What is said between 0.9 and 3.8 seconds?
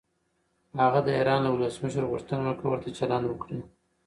د ایران له ولسمشر غوښتنه وکړه ورته چلند وکړي.